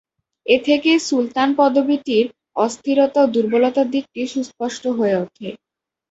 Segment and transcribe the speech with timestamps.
[0.45, 2.25] এ থেকেই সুলতান পদবীটির
[2.57, 5.49] অস্থিরতা ও দুর্বলতার দিকটি সুস্পষ্ট হয়ে ওঠে।